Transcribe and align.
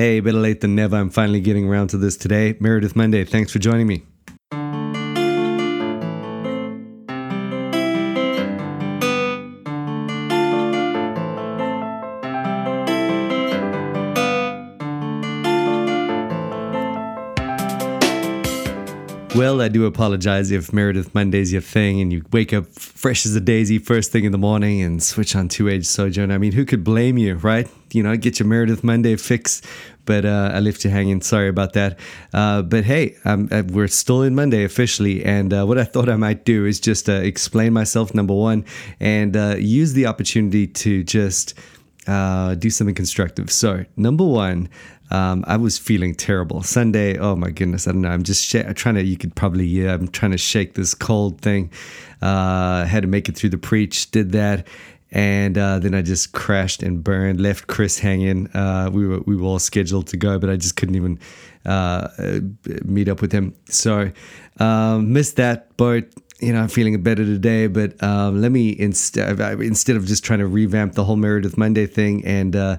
Hey, 0.00 0.20
better 0.20 0.38
late 0.38 0.62
than 0.62 0.74
never. 0.74 0.96
I'm 0.96 1.10
finally 1.10 1.42
getting 1.42 1.68
around 1.68 1.88
to 1.88 1.98
this 1.98 2.16
today. 2.16 2.56
Meredith 2.58 2.96
Monday, 2.96 3.22
thanks 3.22 3.52
for 3.52 3.58
joining 3.58 3.86
me. 3.86 4.00
Well, 19.40 19.62
I 19.62 19.68
do 19.68 19.86
apologize 19.86 20.50
if 20.50 20.70
Meredith 20.70 21.14
Monday's 21.14 21.50
your 21.50 21.62
thing 21.62 21.98
and 22.02 22.12
you 22.12 22.22
wake 22.30 22.52
up 22.52 22.66
fresh 22.66 23.24
as 23.24 23.34
a 23.34 23.40
daisy 23.40 23.78
first 23.78 24.12
thing 24.12 24.24
in 24.24 24.32
the 24.32 24.36
morning 24.36 24.82
and 24.82 25.02
switch 25.02 25.34
on 25.34 25.48
Two 25.48 25.66
Age 25.70 25.86
Sojourn. 25.86 26.30
I 26.30 26.36
mean, 26.36 26.52
who 26.52 26.66
could 26.66 26.84
blame 26.84 27.16
you, 27.16 27.36
right? 27.36 27.66
You 27.90 28.02
know, 28.02 28.14
get 28.18 28.38
your 28.38 28.46
Meredith 28.46 28.84
Monday 28.84 29.16
fix, 29.16 29.62
but 30.04 30.26
uh, 30.26 30.50
I 30.52 30.60
left 30.60 30.84
you 30.84 30.90
hanging. 30.90 31.22
Sorry 31.22 31.48
about 31.48 31.72
that. 31.72 31.98
Uh, 32.34 32.60
but 32.60 32.84
hey, 32.84 33.16
um, 33.24 33.48
we're 33.68 33.88
still 33.88 34.20
in 34.20 34.34
Monday 34.34 34.62
officially. 34.62 35.24
And 35.24 35.54
uh, 35.54 35.64
what 35.64 35.78
I 35.78 35.84
thought 35.84 36.10
I 36.10 36.16
might 36.16 36.44
do 36.44 36.66
is 36.66 36.78
just 36.78 37.08
uh, 37.08 37.12
explain 37.12 37.72
myself, 37.72 38.12
number 38.12 38.34
one, 38.34 38.66
and 39.00 39.34
uh, 39.38 39.56
use 39.58 39.94
the 39.94 40.04
opportunity 40.04 40.66
to 40.66 41.02
just 41.02 41.54
uh, 42.06 42.54
do 42.54 42.70
something 42.70 42.94
constructive. 42.94 43.50
So, 43.50 43.84
number 43.96 44.24
one, 44.24 44.68
um, 45.10 45.44
I 45.46 45.56
was 45.56 45.76
feeling 45.76 46.14
terrible. 46.14 46.62
Sunday, 46.62 47.18
oh 47.18 47.34
my 47.36 47.50
goodness, 47.50 47.88
I 47.88 47.92
don't 47.92 48.02
know. 48.02 48.10
I'm 48.10 48.22
just 48.22 48.44
sh- 48.44 48.62
trying 48.74 48.94
to, 48.94 49.02
you 49.02 49.16
could 49.16 49.34
probably, 49.34 49.66
yeah, 49.66 49.94
I'm 49.94 50.08
trying 50.08 50.30
to 50.32 50.38
shake 50.38 50.74
this 50.74 50.94
cold 50.94 51.40
thing. 51.40 51.70
Uh, 52.22 52.84
had 52.84 53.02
to 53.02 53.08
make 53.08 53.28
it 53.28 53.36
through 53.36 53.50
the 53.50 53.58
preach, 53.58 54.10
did 54.10 54.32
that. 54.32 54.66
And 55.12 55.58
uh, 55.58 55.80
then 55.80 55.94
I 55.94 56.02
just 56.02 56.32
crashed 56.32 56.84
and 56.84 57.02
burned, 57.02 57.40
left 57.40 57.66
Chris 57.66 57.98
hanging. 57.98 58.46
Uh, 58.54 58.90
we, 58.92 59.06
were, 59.06 59.18
we 59.20 59.34
were 59.34 59.44
all 59.44 59.58
scheduled 59.58 60.06
to 60.08 60.16
go, 60.16 60.38
but 60.38 60.48
I 60.48 60.56
just 60.56 60.76
couldn't 60.76 60.94
even 60.94 61.18
uh, 61.66 62.08
meet 62.84 63.08
up 63.08 63.20
with 63.20 63.32
him. 63.32 63.56
So 63.64 64.12
um, 64.60 65.12
missed 65.12 65.34
that 65.36 65.76
boat 65.76 66.04
you 66.40 66.52
know, 66.52 66.60
I'm 66.60 66.68
feeling 66.68 67.00
better 67.02 67.24
today, 67.24 67.66
but 67.66 68.02
um, 68.02 68.40
let 68.40 68.52
me 68.52 68.74
instead 68.78 69.40
instead 69.60 69.96
of 69.96 70.06
just 70.06 70.24
trying 70.24 70.38
to 70.38 70.46
revamp 70.46 70.94
the 70.94 71.04
whole 71.04 71.16
Meredith 71.16 71.58
Monday 71.58 71.86
thing, 71.86 72.24
and 72.24 72.56
uh, 72.56 72.78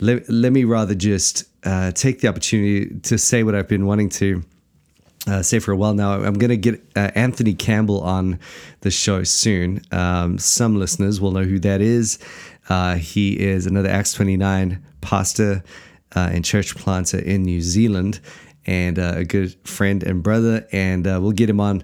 let 0.00 0.28
let 0.28 0.52
me 0.52 0.64
rather 0.64 0.94
just 0.94 1.44
uh, 1.64 1.92
take 1.92 2.20
the 2.20 2.28
opportunity 2.28 2.98
to 3.00 3.18
say 3.18 3.42
what 3.42 3.54
I've 3.54 3.68
been 3.68 3.86
wanting 3.86 4.08
to 4.10 4.42
uh, 5.26 5.42
say 5.42 5.58
for 5.58 5.72
a 5.72 5.76
while 5.76 5.94
now. 5.94 6.14
I'm 6.14 6.34
going 6.34 6.50
to 6.50 6.56
get 6.56 6.82
uh, 6.96 7.10
Anthony 7.14 7.54
Campbell 7.54 8.00
on 8.00 8.38
the 8.80 8.90
show 8.90 9.24
soon. 9.24 9.82
Um, 9.90 10.38
some 10.38 10.78
listeners 10.78 11.20
will 11.20 11.30
know 11.30 11.44
who 11.44 11.58
that 11.60 11.80
is. 11.80 12.18
Uh, 12.68 12.96
he 12.96 13.38
is 13.38 13.66
another 13.66 13.88
Acts 13.88 14.12
29 14.14 14.82
pastor 15.00 15.62
uh, 16.14 16.30
and 16.32 16.44
church 16.44 16.76
planter 16.76 17.18
in 17.18 17.42
New 17.42 17.60
Zealand. 17.60 18.20
And 18.64 18.98
uh, 18.98 19.14
a 19.16 19.24
good 19.24 19.56
friend 19.66 20.04
and 20.04 20.22
brother, 20.22 20.66
and 20.70 21.04
we'll 21.04 21.32
get 21.32 21.50
him 21.50 21.60
on 21.60 21.82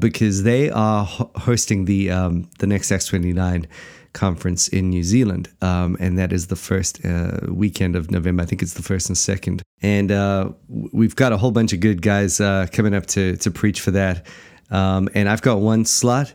because 0.00 0.42
they 0.42 0.68
are 0.68 1.04
ho- 1.04 1.30
hosting 1.36 1.84
the 1.84 2.10
um, 2.10 2.50
the 2.58 2.66
next 2.66 2.90
Acts 2.90 3.06
twenty 3.06 3.32
nine 3.32 3.68
conference 4.12 4.68
in 4.68 4.90
New 4.90 5.02
Zealand, 5.02 5.48
um, 5.62 5.96
and 6.00 6.18
that 6.18 6.32
is 6.32 6.48
the 6.48 6.56
first 6.56 7.04
uh, 7.04 7.38
weekend 7.48 7.96
of 7.96 8.10
November. 8.10 8.42
I 8.42 8.46
think 8.46 8.62
it's 8.62 8.74
the 8.74 8.82
first 8.82 9.08
and 9.08 9.16
second, 9.16 9.62
and 9.82 10.10
uh, 10.10 10.50
we've 10.68 11.14
got 11.16 11.32
a 11.32 11.36
whole 11.36 11.52
bunch 11.52 11.72
of 11.72 11.80
good 11.80 12.02
guys 12.02 12.40
uh, 12.40 12.66
coming 12.72 12.94
up 12.94 13.06
to 13.06 13.36
to 13.36 13.50
preach 13.50 13.80
for 13.80 13.92
that. 13.92 14.26
Um, 14.70 15.08
and 15.14 15.28
I've 15.28 15.42
got 15.42 15.60
one 15.60 15.84
slot, 15.84 16.32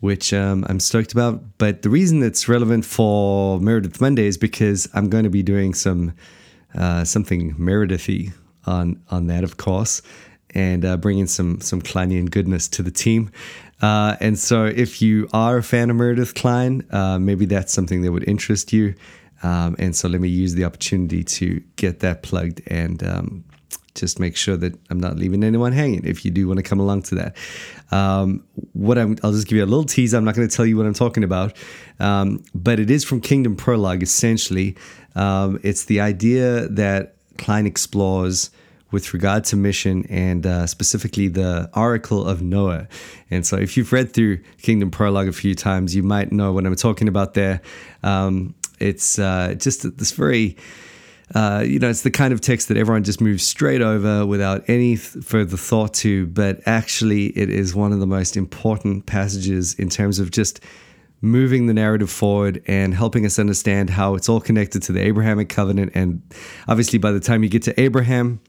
which 0.00 0.32
um, 0.32 0.64
I'm 0.68 0.80
stoked 0.80 1.12
about. 1.12 1.42
But 1.58 1.82
the 1.82 1.90
reason 1.90 2.22
it's 2.22 2.48
relevant 2.48 2.84
for 2.84 3.60
Meredith 3.60 4.00
Monday 4.00 4.26
is 4.26 4.38
because 4.38 4.88
I'm 4.94 5.08
going 5.08 5.24
to 5.24 5.30
be 5.30 5.42
doing 5.42 5.74
some 5.74 6.14
uh, 6.74 7.04
something 7.04 7.54
Meredithy 7.54 8.32
on 8.66 9.02
on 9.10 9.26
that, 9.28 9.44
of 9.44 9.56
course 9.56 10.02
and 10.54 10.84
uh, 10.84 10.96
bringing 10.96 11.26
some 11.26 11.60
some 11.60 11.82
Kleinian 11.82 12.30
goodness 12.30 12.68
to 12.68 12.82
the 12.82 12.90
team. 12.90 13.30
Uh, 13.82 14.16
and 14.20 14.38
so, 14.38 14.64
if 14.64 15.02
you 15.02 15.28
are 15.32 15.58
a 15.58 15.62
fan 15.62 15.90
of 15.90 15.96
Meredith 15.96 16.34
Kline, 16.34 16.86
uh, 16.90 17.18
maybe 17.18 17.44
that's 17.44 17.72
something 17.72 18.02
that 18.02 18.12
would 18.12 18.26
interest 18.28 18.72
you. 18.72 18.94
Um, 19.42 19.76
and 19.78 19.94
so, 19.94 20.08
let 20.08 20.20
me 20.20 20.28
use 20.28 20.54
the 20.54 20.64
opportunity 20.64 21.24
to 21.24 21.62
get 21.76 22.00
that 22.00 22.22
plugged 22.22 22.62
and 22.68 23.02
um, 23.02 23.44
just 23.94 24.18
make 24.18 24.36
sure 24.36 24.56
that 24.56 24.78
I'm 24.90 25.00
not 25.00 25.16
leaving 25.16 25.44
anyone 25.44 25.72
hanging. 25.72 26.06
If 26.06 26.24
you 26.24 26.30
do 26.30 26.46
want 26.46 26.58
to 26.58 26.62
come 26.62 26.80
along 26.80 27.02
to 27.02 27.16
that, 27.16 27.36
um, 27.90 28.44
what 28.72 28.96
I'm, 28.96 29.18
I'll 29.22 29.32
just 29.32 29.48
give 29.48 29.58
you 29.58 29.64
a 29.64 29.66
little 29.66 29.84
tease. 29.84 30.14
I'm 30.14 30.24
not 30.24 30.34
going 30.34 30.48
to 30.48 30.56
tell 30.56 30.64
you 30.64 30.76
what 30.76 30.86
I'm 30.86 30.94
talking 30.94 31.24
about, 31.24 31.56
um, 32.00 32.42
but 32.54 32.78
it 32.78 32.90
is 32.90 33.04
from 33.04 33.20
Kingdom 33.20 33.56
Prologue. 33.56 34.02
Essentially, 34.02 34.76
um, 35.16 35.60
it's 35.62 35.84
the 35.84 36.00
idea 36.00 36.68
that 36.68 37.13
Kline 37.38 37.66
explores 37.66 38.50
with 38.90 39.12
regard 39.12 39.44
to 39.44 39.56
mission 39.56 40.06
and 40.08 40.46
uh, 40.46 40.66
specifically 40.66 41.26
the 41.28 41.68
Oracle 41.74 42.24
of 42.24 42.42
Noah. 42.42 42.86
And 43.30 43.44
so, 43.46 43.56
if 43.56 43.76
you've 43.76 43.92
read 43.92 44.12
through 44.12 44.38
Kingdom 44.62 44.90
Prologue 44.90 45.28
a 45.28 45.32
few 45.32 45.54
times, 45.54 45.94
you 45.94 46.02
might 46.02 46.32
know 46.32 46.52
what 46.52 46.64
I'm 46.64 46.76
talking 46.76 47.08
about 47.08 47.34
there. 47.34 47.60
Um, 48.02 48.54
it's 48.80 49.18
uh, 49.18 49.54
just 49.58 49.98
this 49.98 50.12
very 50.12 50.56
uh, 51.34 51.64
you 51.66 51.78
know, 51.78 51.88
it's 51.88 52.02
the 52.02 52.10
kind 52.10 52.32
of 52.32 52.40
text 52.40 52.68
that 52.68 52.76
everyone 52.76 53.02
just 53.02 53.20
moves 53.20 53.46
straight 53.46 53.80
over 53.80 54.26
without 54.26 54.62
any 54.68 54.96
th- 54.96 55.24
further 55.24 55.56
thought 55.56 55.94
to, 55.94 56.26
but 56.26 56.60
actually, 56.66 57.26
it 57.28 57.48
is 57.48 57.74
one 57.74 57.92
of 57.92 58.00
the 58.00 58.06
most 58.06 58.36
important 58.36 59.06
passages 59.06 59.74
in 59.74 59.88
terms 59.88 60.18
of 60.18 60.30
just 60.30 60.60
moving 61.24 61.66
the 61.66 61.74
narrative 61.74 62.10
forward 62.10 62.62
and 62.66 62.94
helping 62.94 63.24
us 63.24 63.38
understand 63.38 63.90
how 63.90 64.14
it's 64.14 64.28
all 64.28 64.40
connected 64.40 64.82
to 64.82 64.92
the 64.92 65.00
Abrahamic 65.00 65.48
covenant. 65.48 65.92
And 65.94 66.22
obviously, 66.68 66.98
by 66.98 67.12
the 67.12 67.20
time 67.20 67.42
you 67.42 67.48
get 67.48 67.62
to 67.62 67.80
Abraham, 67.80 68.40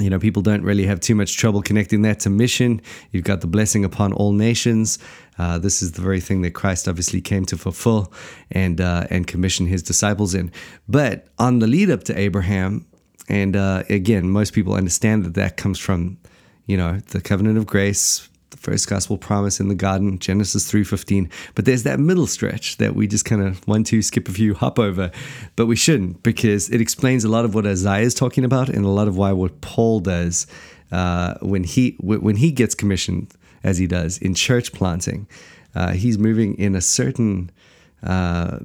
you 0.00 0.10
know, 0.10 0.18
people 0.18 0.42
don't 0.42 0.62
really 0.62 0.86
have 0.86 0.98
too 1.00 1.14
much 1.14 1.36
trouble 1.36 1.62
connecting 1.62 2.02
that 2.02 2.18
to 2.20 2.30
mission. 2.30 2.80
You've 3.12 3.24
got 3.24 3.40
the 3.40 3.46
blessing 3.46 3.84
upon 3.84 4.12
all 4.14 4.32
nations. 4.32 4.98
Uh, 5.38 5.58
this 5.58 5.80
is 5.80 5.92
the 5.92 6.02
very 6.02 6.20
thing 6.20 6.42
that 6.42 6.52
Christ 6.52 6.88
obviously 6.88 7.20
came 7.20 7.44
to 7.46 7.56
fulfill 7.56 8.12
and 8.50 8.80
uh, 8.80 9.06
and 9.10 9.26
commission 9.26 9.66
his 9.66 9.82
disciples 9.82 10.34
in. 10.34 10.50
But 10.88 11.28
on 11.38 11.60
the 11.60 11.66
lead 11.66 11.88
up 11.88 12.04
to 12.04 12.18
Abraham, 12.18 12.86
and 13.28 13.54
uh, 13.54 13.84
again, 13.88 14.28
most 14.28 14.54
people 14.54 14.74
understand 14.74 15.24
that 15.24 15.34
that 15.34 15.56
comes 15.56 15.78
from, 15.78 16.18
you 16.66 16.76
know, 16.76 16.98
the 17.10 17.20
covenant 17.20 17.58
of 17.58 17.66
grace, 17.66 18.28
first 18.56 18.88
gospel 18.88 19.18
promise 19.18 19.60
in 19.60 19.68
the 19.68 19.74
garden, 19.74 20.18
Genesis 20.18 20.70
3:15. 20.70 21.28
But 21.54 21.64
there's 21.64 21.82
that 21.82 22.00
middle 22.00 22.26
stretch 22.26 22.76
that 22.78 22.94
we 22.94 23.06
just 23.06 23.24
kind 23.24 23.42
of 23.42 23.66
one 23.66 23.84
two 23.84 24.02
skip 24.02 24.28
a 24.28 24.32
few 24.32 24.54
hop 24.54 24.78
over, 24.78 25.10
but 25.56 25.66
we 25.66 25.76
shouldn't 25.76 26.22
because 26.22 26.68
it 26.70 26.80
explains 26.80 27.24
a 27.24 27.28
lot 27.28 27.44
of 27.44 27.54
what 27.54 27.66
Isaiah 27.66 28.02
is 28.02 28.14
talking 28.14 28.44
about 28.44 28.68
and 28.68 28.84
a 28.84 28.88
lot 28.88 29.08
of 29.08 29.16
why 29.16 29.32
what 29.32 29.60
Paul 29.60 30.00
does 30.00 30.46
uh, 30.90 31.34
when 31.40 31.64
he 31.64 31.96
when 32.00 32.36
he 32.36 32.52
gets 32.52 32.74
commissioned 32.74 33.34
as 33.64 33.78
he 33.78 33.86
does 33.86 34.18
in 34.18 34.34
church 34.34 34.72
planting. 34.72 35.26
Uh, 35.74 35.92
he's 35.92 36.18
moving 36.18 36.54
in 36.58 36.74
a 36.74 36.80
certain 36.80 37.50
uh, 38.02 38.58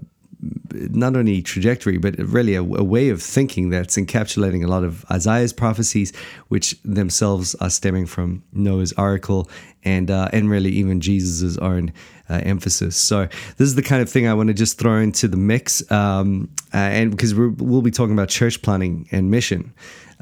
not 0.89 1.15
only 1.15 1.41
trajectory, 1.41 1.97
but 1.97 2.17
really 2.17 2.55
a, 2.55 2.61
a, 2.61 2.83
way 2.83 3.09
of 3.09 3.21
thinking 3.21 3.69
that's 3.69 3.97
encapsulating 3.97 4.63
a 4.63 4.67
lot 4.67 4.83
of 4.83 5.05
Isaiah's 5.11 5.53
prophecies, 5.53 6.13
which 6.47 6.81
themselves 6.83 7.55
are 7.55 7.69
stemming 7.69 8.05
from 8.05 8.43
Noah's 8.53 8.93
Oracle 8.93 9.49
and 9.83 10.11
uh, 10.11 10.29
and 10.33 10.49
really 10.49 10.71
even 10.71 10.99
Jesus's 10.99 11.57
own 11.57 11.93
uh, 12.29 12.41
emphasis. 12.43 12.95
So 12.95 13.27
this 13.57 13.67
is 13.67 13.75
the 13.75 13.81
kind 13.81 14.01
of 14.01 14.09
thing 14.09 14.27
I 14.27 14.33
want 14.33 14.47
to 14.47 14.53
just 14.53 14.77
throw 14.77 14.97
into 14.97 15.27
the 15.27 15.37
mix, 15.37 15.89
um, 15.91 16.49
uh, 16.73 16.77
and 16.77 17.11
because 17.11 17.33
we 17.33 17.49
will 17.49 17.81
be 17.81 17.91
talking 17.91 18.13
about 18.13 18.29
church 18.29 18.61
planting 18.61 19.07
and 19.11 19.31
mission. 19.31 19.73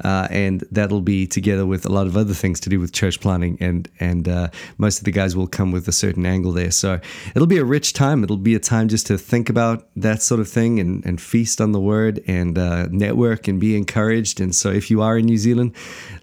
Uh, 0.04 0.28
and 0.30 0.64
that'll 0.70 1.00
be 1.00 1.26
together 1.26 1.64
with 1.64 1.86
a 1.86 1.88
lot 1.88 2.06
of 2.06 2.16
other 2.16 2.34
things 2.34 2.60
to 2.60 2.68
do 2.68 2.78
with 2.78 2.92
church 2.92 3.20
planting, 3.20 3.56
and 3.60 3.88
and 3.98 4.28
uh, 4.28 4.48
most 4.76 4.98
of 4.98 5.04
the 5.04 5.10
guys 5.10 5.34
will 5.34 5.46
come 5.46 5.72
with 5.72 5.88
a 5.88 5.92
certain 5.92 6.26
angle 6.26 6.52
there. 6.52 6.70
So 6.70 7.00
it'll 7.34 7.46
be 7.46 7.58
a 7.58 7.64
rich 7.64 7.92
time. 7.92 8.22
It'll 8.22 8.36
be 8.36 8.54
a 8.54 8.60
time 8.60 8.88
just 8.88 9.06
to 9.06 9.16
think 9.16 9.48
about 9.48 9.88
that 9.96 10.22
sort 10.22 10.40
of 10.40 10.48
thing 10.48 10.78
and, 10.80 11.04
and 11.06 11.20
feast 11.20 11.60
on 11.60 11.72
the 11.72 11.80
word 11.80 12.22
and 12.26 12.58
uh, 12.58 12.88
network 12.90 13.48
and 13.48 13.58
be 13.58 13.76
encouraged. 13.76 14.40
And 14.40 14.54
so 14.54 14.70
if 14.70 14.90
you 14.90 15.00
are 15.00 15.18
in 15.18 15.24
New 15.24 15.38
Zealand, 15.38 15.74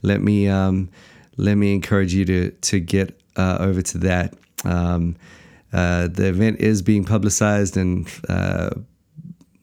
let 0.04 0.22
me 0.22 0.48
um, 0.48 0.90
let 1.38 1.56
me 1.56 1.74
encourage 1.74 2.14
you 2.14 2.25
to 2.25 2.52
to 2.52 2.80
get 2.80 3.20
uh, 3.36 3.58
over 3.60 3.81
to 3.81 3.98
that. 4.00 4.34
Um, 4.64 5.16
uh, 5.72 6.08
the 6.08 6.28
event 6.28 6.60
is 6.60 6.84
being 6.84 7.04
publicized 7.04 7.75
and 7.75 8.08
uh, 8.30 8.70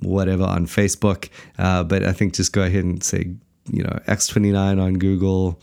whatever 0.00 0.42
on 0.42 0.66
Facebook, 0.66 1.28
but 1.56 2.02
I 2.02 2.10
think 2.10 2.34
just 2.34 2.52
go 2.52 2.62
ahead 2.62 2.82
and 2.82 3.00
say 3.00 3.36
you 3.70 3.82
know, 3.82 3.98
Acts 4.06 4.26
29 4.28 4.78
on 4.78 4.94
Google. 4.94 5.60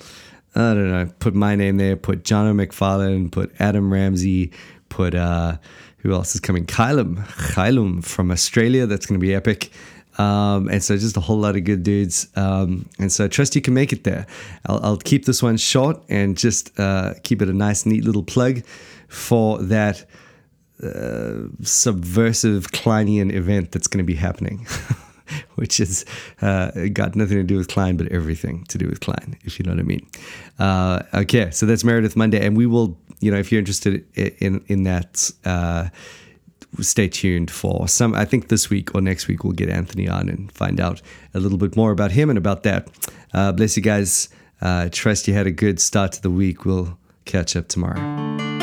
I 0.56 0.74
don't 0.74 0.90
know, 0.90 1.10
put 1.20 1.36
my 1.36 1.56
name 1.56 1.78
there, 1.78 1.96
put 1.96 2.24
John 2.24 2.56
McFarlane, 2.58 3.32
put 3.32 3.54
Adam 3.60 3.94
Ramsey, 3.94 4.52
put 4.90 5.14
uh, 5.14 5.58
who 5.98 6.14
else 6.14 6.34
is 6.34 6.42
coming? 6.42 6.66
Kylum, 6.66 7.18
Kylum 7.28 8.04
from 8.04 8.32
Australia. 8.32 8.88
That's 8.88 9.06
going 9.06 9.20
to 9.20 9.26
be 9.26 9.36
epic. 9.36 9.72
Um, 10.18 10.68
and 10.70 10.84
so 10.84 10.98
just 10.98 11.16
a 11.16 11.20
whole 11.20 11.38
lot 11.38 11.56
of 11.56 11.64
good 11.64 11.84
dudes. 11.84 12.28
Um, 12.36 12.90
and 12.98 13.12
so 13.12 13.26
I 13.26 13.28
trust 13.28 13.56
you 13.56 13.62
can 13.62 13.74
make 13.74 13.94
it 13.94 14.04
there. 14.04 14.26
I'll, 14.66 14.80
I'll 14.84 14.98
keep 14.98 15.26
this 15.26 15.44
one 15.44 15.58
short 15.58 16.02
and 16.10 16.36
just 16.36 16.78
uh, 16.80 17.14
keep 17.24 17.42
it 17.42 17.50
a 17.50 17.54
nice, 17.54 17.86
neat 17.86 18.04
little 18.04 18.24
plug 18.24 18.64
for 19.08 19.60
that 19.60 20.06
uh, 20.84 21.50
subversive 21.62 22.72
Kleinian 22.72 23.32
event 23.32 23.72
that's 23.72 23.88
going 23.88 24.04
to 24.04 24.08
be 24.08 24.16
happening. 24.16 24.66
which 25.62 25.80
is 25.80 26.06
uh, 26.42 26.72
got 26.94 27.16
nothing 27.16 27.38
to 27.38 27.44
do 27.44 27.58
with 27.58 27.68
Kline, 27.68 27.98
but 27.98 28.08
everything 28.08 28.64
to 28.66 28.78
do 28.78 28.88
with 28.88 29.00
Kline, 29.00 29.38
if 29.44 29.60
you 29.60 29.66
know 29.66 29.72
what 29.72 29.80
I 29.80 29.84
mean. 29.84 30.08
Uh, 30.60 31.02
okay, 31.14 31.50
so 31.52 31.66
that's 31.66 31.84
Meredith 31.84 32.16
Monday, 32.16 32.46
and 32.46 32.56
we 32.56 32.66
will, 32.66 32.98
you 33.20 33.32
know, 33.32 33.38
if 33.38 33.52
you're 33.52 33.60
interested 33.60 34.06
in 34.16 34.64
in 34.68 34.84
that. 34.84 35.32
Uh, 35.44 35.90
stay 36.82 37.08
tuned 37.08 37.50
for 37.50 37.88
some. 37.88 38.14
I 38.14 38.26
think 38.26 38.50
this 38.50 38.70
week 38.70 38.94
or 38.94 39.02
next 39.02 39.28
week 39.28 39.44
we'll 39.44 39.54
get 39.54 39.70
Anthony 39.70 40.08
on 40.08 40.30
and 40.30 40.52
find 40.52 40.80
out 40.80 41.02
a 41.34 41.40
little 41.40 41.58
bit 41.58 41.76
more 41.76 41.92
about 41.92 42.12
him 42.12 42.30
and 42.30 42.38
about 42.38 42.64
that. 42.64 42.90
Uh, 43.34 43.52
bless 43.52 43.78
you 43.78 43.82
guys. 43.82 44.30
Uh, 44.62 44.90
trust 44.92 45.28
you 45.28 45.34
had 45.34 45.48
a 45.48 45.52
good 45.52 45.80
start 45.80 46.12
to 46.12 46.22
the 46.22 46.30
week. 46.30 46.66
We'll 46.66 47.00
catch 47.26 47.56
up 47.56 47.70
tomorrow. 47.70 48.57